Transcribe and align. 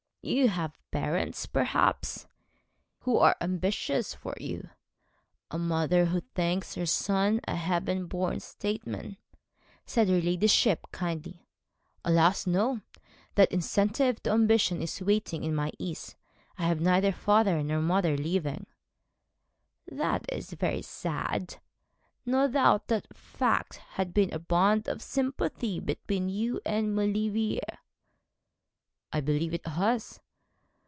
'You 0.23 0.49
have 0.49 0.77
parents, 0.91 1.47
perhaps, 1.47 2.27
who 2.99 3.17
are 3.17 3.35
ambitious 3.41 4.13
for 4.13 4.35
you 4.39 4.69
a 5.49 5.57
mother 5.57 6.05
who 6.05 6.19
thinks 6.35 6.75
her 6.75 6.85
son 6.85 7.41
a 7.45 7.55
heaven 7.55 8.05
born 8.05 8.39
statesman!' 8.39 9.17
said 9.83 10.09
her 10.09 10.21
ladyship, 10.21 10.85
kindly. 10.91 11.47
'Alas, 12.05 12.45
no! 12.45 12.81
that 13.33 13.51
incentive 13.51 14.21
to 14.21 14.29
ambition 14.29 14.79
is 14.83 15.01
wanting 15.01 15.43
in 15.43 15.55
my 15.55 15.71
case. 15.79 16.15
I 16.55 16.67
have 16.67 16.81
neither 16.81 17.11
father 17.11 17.63
nor 17.63 17.79
mother 17.81 18.15
living.' 18.15 18.67
'That 19.87 20.31
is 20.31 20.51
very 20.53 20.83
sad. 20.83 21.55
No 22.27 22.47
doubt 22.47 22.89
that 22.89 23.07
fact 23.17 23.77
has 23.97 24.05
been 24.09 24.31
a 24.31 24.37
bond 24.37 24.87
of 24.87 25.01
sympathy 25.01 25.79
between 25.79 26.29
you 26.29 26.61
and 26.63 26.93
Maulevrier?' 26.95 27.79
'I 29.13 29.19
believe 29.19 29.53
it 29.53 29.67
has.' 29.67 30.21